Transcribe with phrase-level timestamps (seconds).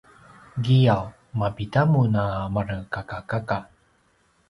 [0.63, 1.03] giyaw:
[1.39, 3.57] mapida mun a marekakakaka?